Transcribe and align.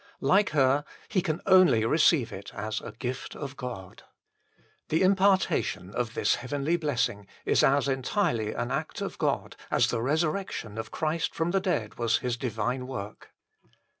1 0.17 0.27
Like 0.27 0.49
her, 0.49 0.83
he 1.09 1.21
can 1.21 1.41
only 1.45 1.85
receive 1.85 2.33
it 2.33 2.51
as 2.55 2.79
the 2.79 2.91
gift 2.93 3.35
of 3.35 3.55
God. 3.55 4.01
The 4.89 5.03
impartation 5.03 5.91
of 5.93 6.15
this 6.15 6.33
heavenly 6.33 6.75
bless 6.75 7.07
ing 7.07 7.27
is 7.45 7.63
as 7.63 7.87
entirely 7.87 8.51
an 8.51 8.71
act 8.71 9.01
of 9.01 9.19
God 9.19 9.55
as 9.69 9.89
the 9.89 10.01
resurrection 10.01 10.79
of 10.79 10.89
Christ 10.89 11.35
from 11.35 11.51
the 11.51 11.59
dead 11.61 11.99
was 11.99 12.17
His 12.17 12.35
divine 12.35 12.87
work. 12.87 13.29